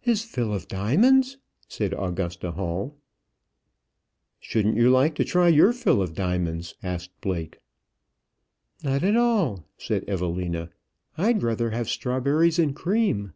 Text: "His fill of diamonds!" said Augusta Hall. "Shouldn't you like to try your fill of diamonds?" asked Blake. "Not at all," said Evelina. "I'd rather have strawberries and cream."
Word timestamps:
"His 0.00 0.22
fill 0.22 0.54
of 0.54 0.68
diamonds!" 0.68 1.36
said 1.66 1.94
Augusta 1.94 2.52
Hall. 2.52 2.94
"Shouldn't 4.38 4.76
you 4.76 4.88
like 4.88 5.16
to 5.16 5.24
try 5.24 5.48
your 5.48 5.72
fill 5.72 6.00
of 6.00 6.14
diamonds?" 6.14 6.76
asked 6.80 7.20
Blake. 7.20 7.58
"Not 8.84 9.02
at 9.02 9.16
all," 9.16 9.64
said 9.76 10.04
Evelina. 10.08 10.70
"I'd 11.18 11.42
rather 11.42 11.70
have 11.70 11.88
strawberries 11.88 12.60
and 12.60 12.72
cream." 12.76 13.32